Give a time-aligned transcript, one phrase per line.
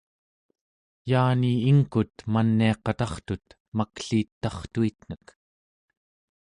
[1.11, 3.45] yaani ingkut maniaqatartut
[3.81, 5.25] makliit tartuitnek